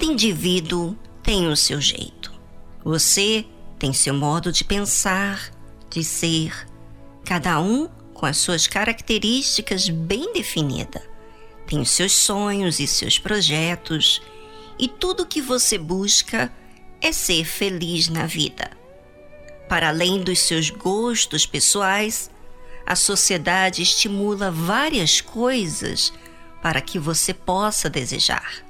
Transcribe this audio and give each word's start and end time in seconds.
Cada 0.00 0.12
indivíduo 0.12 0.96
tem 1.22 1.46
o 1.46 1.54
seu 1.54 1.78
jeito. 1.78 2.32
Você 2.82 3.44
tem 3.78 3.92
seu 3.92 4.14
modo 4.14 4.50
de 4.50 4.64
pensar, 4.64 5.50
de 5.90 6.02
ser, 6.02 6.66
cada 7.22 7.60
um 7.60 7.86
com 8.14 8.24
as 8.24 8.38
suas 8.38 8.66
características 8.66 9.90
bem 9.90 10.32
definidas. 10.32 11.02
Tem 11.66 11.78
os 11.78 11.90
seus 11.90 12.12
sonhos 12.12 12.80
e 12.80 12.86
seus 12.86 13.18
projetos, 13.18 14.22
e 14.78 14.88
tudo 14.88 15.26
que 15.26 15.42
você 15.42 15.76
busca 15.76 16.50
é 17.02 17.12
ser 17.12 17.44
feliz 17.44 18.08
na 18.08 18.24
vida. 18.24 18.70
Para 19.68 19.88
além 19.88 20.22
dos 20.22 20.38
seus 20.38 20.70
gostos 20.70 21.44
pessoais, 21.44 22.30
a 22.86 22.96
sociedade 22.96 23.82
estimula 23.82 24.50
várias 24.50 25.20
coisas 25.20 26.10
para 26.62 26.80
que 26.80 26.98
você 26.98 27.34
possa 27.34 27.90
desejar: 27.90 28.69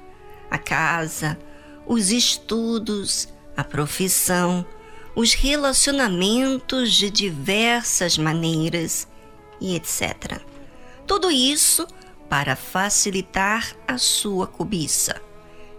a 0.51 0.57
casa, 0.57 1.39
os 1.87 2.11
estudos, 2.11 3.29
a 3.55 3.63
profissão, 3.63 4.65
os 5.15 5.33
relacionamentos 5.33 6.93
de 6.93 7.09
diversas 7.09 8.17
maneiras 8.17 9.07
e 9.59 9.75
etc. 9.75 10.41
Tudo 11.07 11.31
isso 11.31 11.87
para 12.29 12.55
facilitar 12.55 13.75
a 13.87 13.97
sua 13.97 14.47
cobiça. 14.47 15.21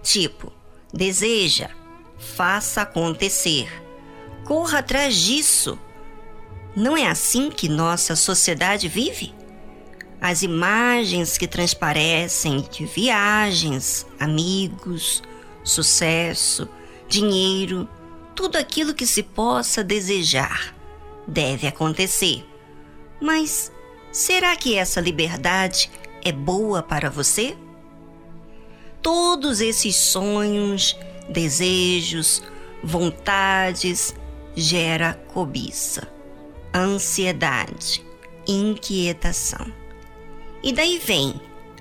Tipo, 0.02 0.52
deseja, 0.92 1.70
faça 2.18 2.82
acontecer, 2.82 3.68
corra 4.44 4.78
atrás 4.78 5.14
disso. 5.16 5.78
Não 6.74 6.96
é 6.96 7.06
assim 7.06 7.50
que 7.50 7.68
nossa 7.68 8.16
sociedade 8.16 8.88
vive? 8.88 9.34
As 10.22 10.44
imagens 10.44 11.36
que 11.36 11.48
transparecem 11.48 12.64
de 12.70 12.86
viagens, 12.86 14.06
amigos, 14.20 15.20
sucesso, 15.64 16.68
dinheiro, 17.08 17.88
tudo 18.32 18.56
aquilo 18.56 18.94
que 18.94 19.04
se 19.04 19.24
possa 19.24 19.82
desejar 19.82 20.76
deve 21.26 21.66
acontecer. 21.66 22.46
Mas 23.20 23.72
será 24.12 24.54
que 24.54 24.76
essa 24.76 25.00
liberdade 25.00 25.90
é 26.24 26.30
boa 26.30 26.84
para 26.84 27.10
você? 27.10 27.56
Todos 29.02 29.60
esses 29.60 29.96
sonhos, 29.96 30.96
desejos, 31.28 32.44
vontades 32.84 34.14
gera 34.54 35.14
cobiça, 35.34 36.06
ansiedade, 36.72 38.06
inquietação. 38.46 39.81
E 40.62 40.72
daí 40.72 40.98
vem 40.98 41.40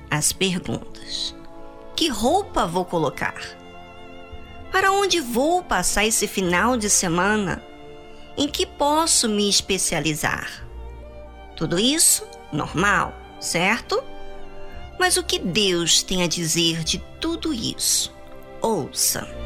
as 0.09 0.31
perguntas: 0.31 1.35
que 1.95 2.07
roupa 2.07 2.65
vou 2.65 2.85
colocar? 2.85 3.39
Para 4.71 4.91
onde 4.91 5.19
vou 5.19 5.61
passar 5.63 6.05
esse 6.05 6.27
final 6.27 6.77
de 6.77 6.89
semana? 6.89 7.63
Em 8.37 8.47
que 8.47 8.65
posso 8.65 9.27
me 9.27 9.49
especializar? 9.49 10.65
Tudo 11.55 11.77
isso 11.77 12.25
normal, 12.51 13.13
certo? 13.39 14.01
Mas 14.97 15.17
o 15.17 15.23
que 15.23 15.37
Deus 15.37 16.01
tem 16.01 16.23
a 16.23 16.27
dizer 16.27 16.83
de 16.83 16.97
tudo 17.19 17.53
isso? 17.53 18.13
Ouça. 18.61 19.40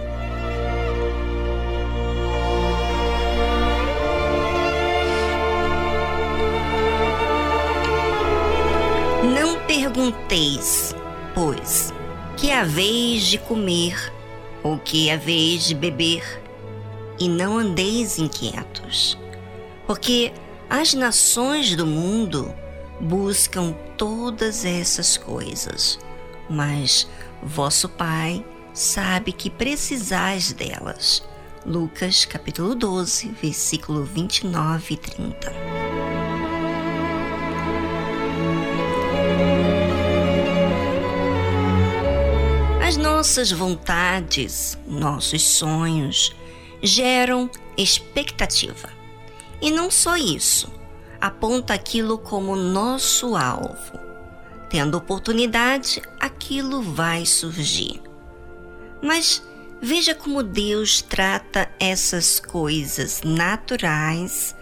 Pergunteis, 10.12 10.96
pois, 11.34 11.94
que 12.38 12.52
a 12.52 12.64
vez 12.64 13.24
de 13.24 13.38
comer 13.38 14.14
ou 14.62 14.78
que 14.78 15.16
vez 15.18 15.66
de 15.66 15.76
beber, 15.76 16.42
e 17.20 17.30
não 17.30 17.58
andeis 17.58 18.20
inquietos, 18.20 19.18
porque 19.88 20.34
as 20.70 20.94
nações 20.94 21.76
do 21.76 21.86
mundo 21.86 22.54
buscam 23.00 23.74
todas 23.98 24.66
essas 24.66 25.18
coisas, 25.18 25.98
mas 26.50 27.08
vosso 27.42 27.88
Pai 27.88 28.46
sabe 28.74 29.32
que 29.32 29.50
precisais 29.50 30.52
delas. 30.52 31.24
Lucas 31.66 32.26
capítulo 32.26 32.76
12, 32.76 33.30
versículo 33.42 34.04
29 34.04 34.94
e 34.94 34.98
30. 34.98 35.85
Nossas 43.26 43.52
vontades, 43.52 44.78
nossos 44.88 45.42
sonhos 45.42 46.32
geram 46.80 47.50
expectativa. 47.76 48.88
E 49.60 49.72
não 49.72 49.90
só 49.90 50.16
isso, 50.16 50.72
aponta 51.20 51.74
aquilo 51.74 52.20
como 52.20 52.56
nosso 52.56 53.36
alvo. 53.36 54.00
Tendo 54.70 54.96
oportunidade, 54.96 56.04
aquilo 56.20 56.84
vai 56.84 57.26
surgir. 57.26 58.00
Mas 59.02 59.42
veja 59.82 60.14
como 60.14 60.44
Deus 60.44 61.02
trata 61.02 61.68
essas 61.80 62.40
coisas 62.40 63.24
naturais 63.24 64.56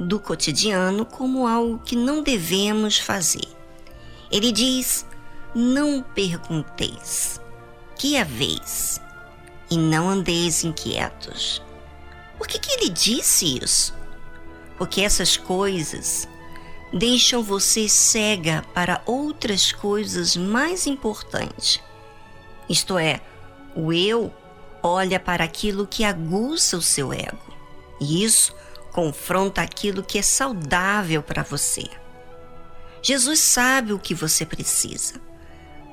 do 0.00 0.18
cotidiano 0.18 1.04
como 1.04 1.46
algo 1.46 1.78
que 1.80 1.94
não 1.94 2.22
devemos 2.22 2.98
fazer. 2.98 3.48
Ele 4.32 4.50
diz: 4.50 5.04
Não 5.54 6.02
pergunteis 6.02 7.37
que 7.98 8.16
a 8.16 8.22
vez, 8.22 9.00
e 9.68 9.76
não 9.76 10.08
andeis 10.08 10.62
inquietos. 10.62 11.60
Por 12.38 12.46
que, 12.46 12.56
que 12.60 12.70
ele 12.70 12.88
disse 12.88 13.58
isso? 13.60 13.92
Porque 14.78 15.00
essas 15.00 15.36
coisas 15.36 16.28
deixam 16.94 17.42
você 17.42 17.88
cega 17.88 18.64
para 18.72 19.02
outras 19.04 19.72
coisas 19.72 20.36
mais 20.36 20.86
importantes. 20.86 21.82
Isto 22.68 22.96
é, 22.96 23.20
o 23.74 23.92
eu 23.92 24.32
olha 24.80 25.18
para 25.18 25.42
aquilo 25.42 25.84
que 25.84 26.04
aguça 26.04 26.76
o 26.76 26.82
seu 26.82 27.12
ego, 27.12 27.52
e 28.00 28.22
isso 28.22 28.54
confronta 28.92 29.60
aquilo 29.60 30.04
que 30.04 30.18
é 30.18 30.22
saudável 30.22 31.20
para 31.20 31.42
você. 31.42 31.84
Jesus 33.02 33.40
sabe 33.40 33.92
o 33.92 33.98
que 33.98 34.14
você 34.14 34.46
precisa 34.46 35.27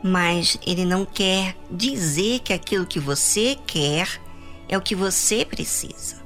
mas 0.08 0.60
ele 0.64 0.86
não 0.86 1.04
quer 1.04 1.58
dizer 1.72 2.42
que 2.42 2.54
aquilo 2.54 2.86
que 2.86 3.00
você 3.00 3.58
quer 3.66 4.22
é 4.70 4.78
o 4.78 4.82
que 4.82 4.94
você 4.94 5.44
precisa. 5.44 6.24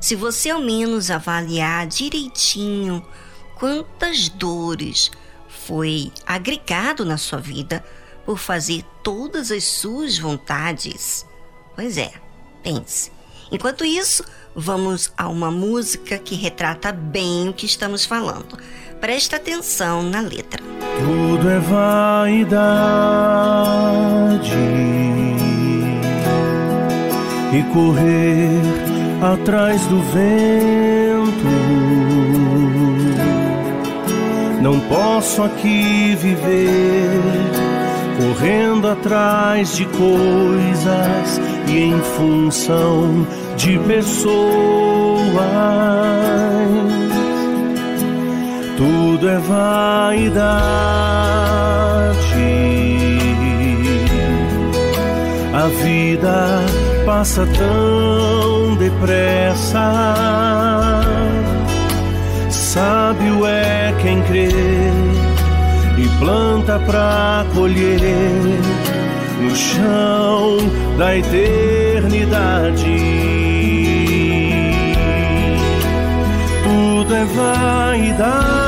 Se 0.00 0.16
você 0.16 0.48
ao 0.48 0.62
menos 0.62 1.10
avaliar 1.10 1.86
direitinho 1.86 3.06
quantas 3.56 4.30
dores 4.30 5.10
foi 5.46 6.10
agregado 6.24 7.04
na 7.04 7.18
sua 7.18 7.38
vida 7.38 7.84
por 8.24 8.38
fazer 8.38 8.82
todas 9.02 9.50
as 9.50 9.64
suas 9.64 10.16
vontades, 10.16 11.26
pois 11.76 11.98
é, 11.98 12.14
pense. 12.62 13.12
Enquanto 13.50 13.84
isso, 13.84 14.24
vamos 14.54 15.12
a 15.16 15.28
uma 15.28 15.50
música 15.50 16.18
que 16.18 16.34
retrata 16.34 16.92
bem 16.92 17.48
o 17.48 17.52
que 17.52 17.66
estamos 17.66 18.04
falando. 18.04 18.58
Presta 19.00 19.36
atenção 19.36 20.02
na 20.02 20.20
letra. 20.20 20.62
Tudo 20.98 21.48
é 21.50 21.58
vaidade 21.58 22.52
e 27.52 27.62
correr 27.72 28.60
atrás 29.32 29.84
do 29.86 30.00
vento. 30.02 31.02
Não 34.62 34.78
posso 34.80 35.42
aqui 35.42 36.14
viver 36.14 37.20
correndo 38.16 38.88
atrás 38.88 39.74
de 39.74 39.84
coisas 39.86 41.40
e 41.72 41.84
em 41.84 41.98
função 42.16 43.26
de 43.56 43.78
pessoas 43.78 44.32
tudo 48.76 49.28
é 49.28 49.38
vaidade. 49.38 50.52
A 55.54 55.68
vida 55.82 56.60
passa 57.06 57.46
tão 57.46 58.74
depressa. 58.76 60.14
Sábio 62.50 63.46
é 63.46 63.94
quem 64.02 64.22
crê 64.22 64.48
e 65.98 66.08
planta 66.18 66.78
pra 66.80 67.44
colher 67.54 68.00
no 69.42 69.56
chão 69.56 70.56
da 70.98 71.16
eternidade. 71.16 72.86
Tudo 76.64 77.14
é 77.14 77.24
vaidade. 77.24 78.62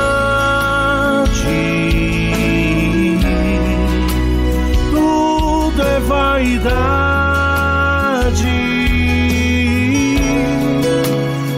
vaidade. 6.44 6.74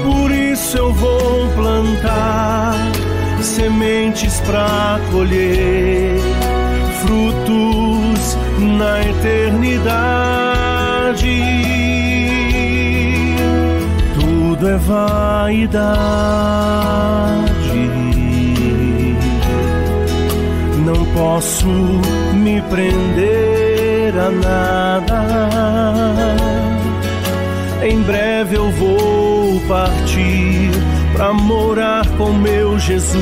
Por 0.04 0.30
isso 0.30 0.78
eu 0.78 0.92
vou 0.92 1.48
plantar 1.54 2.74
sementes 3.42 4.40
para 4.40 5.00
colher 5.10 6.19
frutos 7.02 7.45
vaidade 14.78 16.37
não 20.87 21.05
posso 21.06 21.67
me 21.67 22.62
prender 22.62 24.14
a 24.17 24.31
nada. 24.31 25.26
Em 27.82 28.00
breve 28.02 28.56
eu 28.56 28.70
vou 28.70 29.61
partir 29.69 30.70
para 31.12 31.32
morar 31.32 32.06
com 32.17 32.32
meu 32.32 32.79
Jesus 32.79 33.17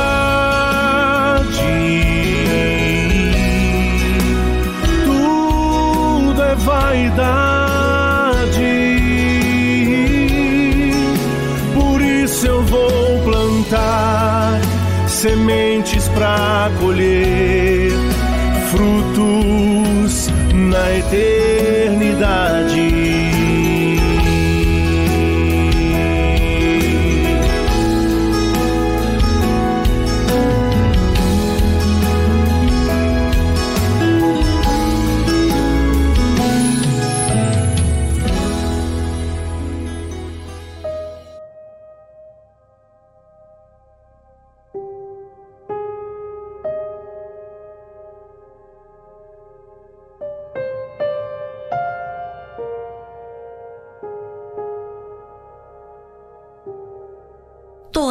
vaidade. 7.11 8.51
Por 11.73 12.01
isso 12.01 12.47
eu 12.47 12.61
vou 12.63 13.21
plantar 13.23 14.61
sementes 15.07 16.07
para 16.09 16.71
colher 16.79 17.91
frutos 18.71 20.27
na 20.53 20.97
eternidade. 20.97 21.40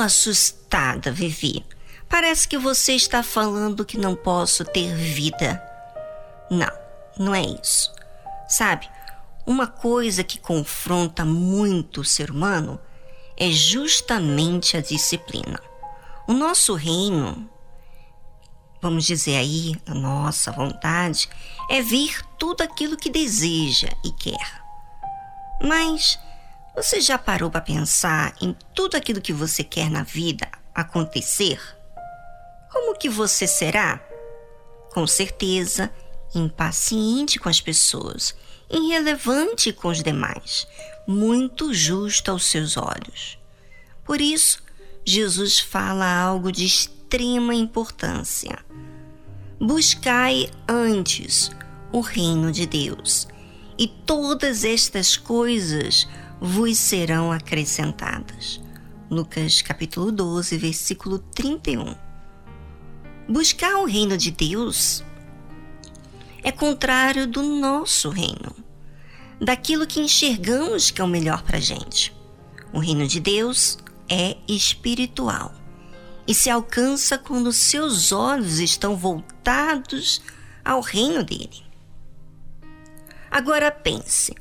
Assustada, 0.00 1.12
Vivi. 1.12 1.64
Parece 2.08 2.48
que 2.48 2.58
você 2.58 2.94
está 2.94 3.22
falando 3.22 3.84
que 3.84 3.96
não 3.96 4.16
posso 4.16 4.64
ter 4.64 4.94
vida. 4.94 5.62
Não, 6.50 6.72
não 7.18 7.34
é 7.34 7.42
isso. 7.42 7.92
Sabe, 8.48 8.88
uma 9.46 9.66
coisa 9.66 10.24
que 10.24 10.38
confronta 10.38 11.24
muito 11.24 12.00
o 12.00 12.04
ser 12.04 12.30
humano 12.30 12.80
é 13.36 13.50
justamente 13.50 14.76
a 14.76 14.80
disciplina. 14.80 15.60
O 16.26 16.32
nosso 16.32 16.74
reino, 16.74 17.48
vamos 18.82 19.04
dizer 19.04 19.36
aí, 19.36 19.74
a 19.86 19.94
nossa 19.94 20.52
vontade, 20.52 21.28
é 21.68 21.80
vir 21.80 22.24
tudo 22.38 22.62
aquilo 22.62 22.96
que 22.96 23.08
deseja 23.08 23.88
e 24.04 24.12
quer. 24.12 24.62
Mas 25.62 26.18
você 26.82 26.98
já 26.98 27.18
parou 27.18 27.50
para 27.50 27.60
pensar 27.60 28.34
em 28.40 28.56
tudo 28.74 28.96
aquilo 28.96 29.20
que 29.20 29.34
você 29.34 29.62
quer 29.62 29.90
na 29.90 30.02
vida 30.02 30.48
acontecer? 30.74 31.60
Como 32.72 32.96
que 32.96 33.06
você 33.06 33.46
será? 33.46 34.00
Com 34.90 35.06
certeza, 35.06 35.92
impaciente 36.34 37.38
com 37.38 37.50
as 37.50 37.60
pessoas, 37.60 38.34
irrelevante 38.70 39.74
com 39.74 39.88
os 39.88 40.02
demais, 40.02 40.66
muito 41.06 41.74
justo 41.74 42.30
aos 42.30 42.46
seus 42.46 42.78
olhos. 42.78 43.38
Por 44.02 44.18
isso, 44.18 44.62
Jesus 45.04 45.60
fala 45.60 46.10
algo 46.10 46.50
de 46.50 46.64
extrema 46.64 47.54
importância. 47.54 48.58
Buscai 49.60 50.48
antes 50.66 51.50
o 51.92 52.00
reino 52.00 52.50
de 52.50 52.64
Deus, 52.64 53.28
e 53.78 53.86
todas 53.86 54.64
estas 54.64 55.18
coisas 55.18 56.08
vos 56.40 56.78
serão 56.78 57.30
acrescentadas. 57.30 58.60
Lucas 59.10 59.60
capítulo 59.60 60.10
12, 60.10 60.56
versículo 60.56 61.18
31. 61.18 61.94
Buscar 63.28 63.76
o 63.76 63.84
reino 63.84 64.16
de 64.16 64.30
Deus 64.30 65.04
é 66.42 66.50
contrário 66.50 67.26
do 67.26 67.42
nosso 67.42 68.08
reino, 68.08 68.56
daquilo 69.38 69.86
que 69.86 70.00
enxergamos 70.00 70.90
que 70.90 71.02
é 71.02 71.04
o 71.04 71.08
melhor 71.08 71.42
para 71.42 71.58
a 71.58 71.60
gente. 71.60 72.14
O 72.72 72.78
reino 72.78 73.06
de 73.06 73.20
Deus 73.20 73.78
é 74.08 74.38
espiritual 74.48 75.54
e 76.26 76.32
se 76.32 76.48
alcança 76.48 77.18
quando 77.18 77.52
seus 77.52 78.12
olhos 78.12 78.60
estão 78.60 78.96
voltados 78.96 80.22
ao 80.64 80.80
reino 80.80 81.22
dele. 81.22 81.62
Agora 83.30 83.70
pense 83.70 84.34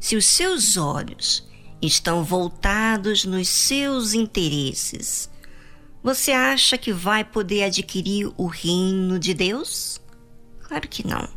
se 0.00 0.16
os 0.16 0.24
seus 0.24 0.78
olhos 0.78 1.46
estão 1.80 2.24
voltados 2.24 3.26
nos 3.26 3.48
seus 3.48 4.14
interesses, 4.14 5.30
você 6.02 6.32
acha 6.32 6.78
que 6.78 6.90
vai 6.90 7.22
poder 7.22 7.64
adquirir 7.64 8.32
o 8.38 8.46
reino 8.46 9.18
de 9.18 9.34
Deus? 9.34 10.00
Claro 10.62 10.88
que 10.88 11.06
não. 11.06 11.28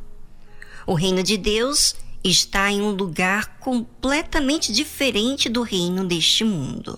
O 0.88 0.94
reino 0.94 1.22
de 1.22 1.38
Deus 1.38 1.96
está 2.24 2.72
em 2.72 2.82
um 2.82 2.92
lugar 2.92 3.58
completamente 3.60 4.72
diferente 4.72 5.50
do 5.50 5.62
reino 5.62 6.06
deste 6.06 6.46
mundo, 6.46 6.98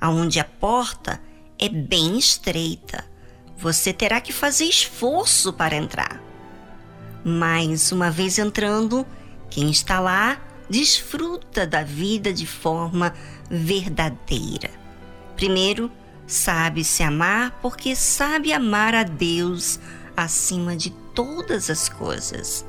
aonde 0.00 0.40
a 0.40 0.44
porta 0.44 1.20
é 1.58 1.68
bem 1.68 2.18
estreita. 2.18 3.04
Você 3.58 3.92
terá 3.92 4.22
que 4.22 4.32
fazer 4.32 4.64
esforço 4.64 5.52
para 5.52 5.76
entrar. 5.76 6.22
Mas 7.22 7.92
uma 7.92 8.10
vez 8.10 8.38
entrando, 8.38 9.06
quem 9.50 9.70
está 9.70 10.00
lá 10.00 10.40
desfruta 10.72 11.66
da 11.66 11.82
vida 11.82 12.32
de 12.32 12.46
forma 12.46 13.12
verdadeira. 13.50 14.70
Primeiro, 15.36 15.92
sabe 16.26 16.82
se 16.82 17.02
amar 17.02 17.58
porque 17.60 17.94
sabe 17.94 18.54
amar 18.54 18.94
a 18.94 19.02
Deus 19.02 19.78
acima 20.16 20.74
de 20.74 20.88
todas 21.14 21.68
as 21.68 21.90
coisas. 21.90 22.64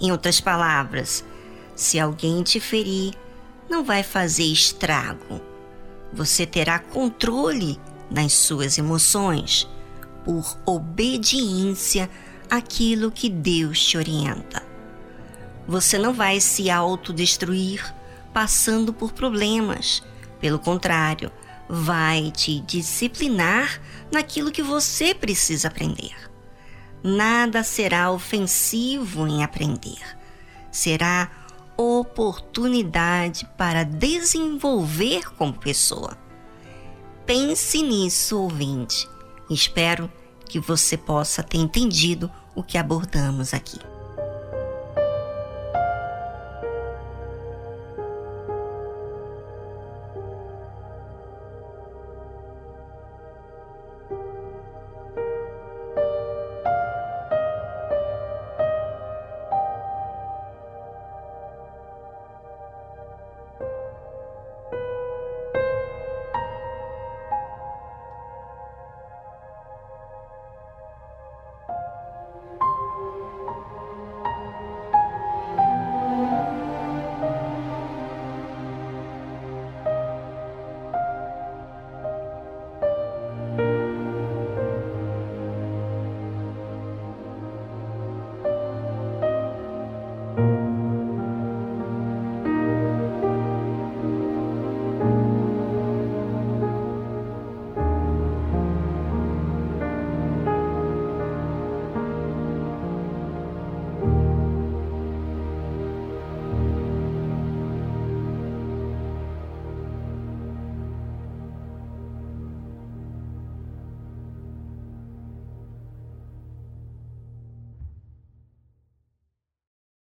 Em 0.00 0.12
outras 0.12 0.40
palavras, 0.40 1.24
se 1.74 1.98
alguém 1.98 2.40
te 2.44 2.60
ferir, 2.60 3.14
não 3.68 3.82
vai 3.82 4.04
fazer 4.04 4.44
estrago. 4.44 5.40
Você 6.12 6.46
terá 6.46 6.78
controle 6.78 7.80
nas 8.08 8.32
suas 8.32 8.78
emoções 8.78 9.68
por 10.24 10.56
obediência 10.64 12.08
àquilo 12.48 13.10
que 13.10 13.28
Deus 13.28 13.84
te 13.84 13.98
orienta. 13.98 14.69
Você 15.66 15.98
não 15.98 16.12
vai 16.12 16.40
se 16.40 16.70
autodestruir 16.70 17.94
passando 18.32 18.92
por 18.92 19.12
problemas. 19.12 20.02
Pelo 20.40 20.58
contrário, 20.58 21.30
vai 21.68 22.30
te 22.30 22.60
disciplinar 22.60 23.80
naquilo 24.12 24.50
que 24.50 24.62
você 24.62 25.14
precisa 25.14 25.68
aprender. 25.68 26.14
Nada 27.02 27.62
será 27.62 28.10
ofensivo 28.10 29.26
em 29.26 29.42
aprender. 29.42 30.00
Será 30.70 31.30
oportunidade 31.76 33.48
para 33.56 33.84
desenvolver 33.84 35.32
como 35.36 35.52
pessoa. 35.52 36.18
Pense 37.24 37.80
nisso, 37.80 38.38
ouvinte, 38.38 39.08
Espero 39.50 40.08
que 40.48 40.60
você 40.60 40.96
possa 40.96 41.42
ter 41.42 41.58
entendido 41.58 42.30
o 42.54 42.62
que 42.62 42.78
abordamos 42.78 43.52
aqui. 43.52 43.80